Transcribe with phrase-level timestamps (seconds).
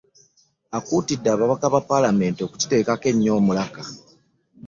[0.77, 3.83] Akuutidde ababaka ba ppaalamenti okukiteekako nnyo omulaka.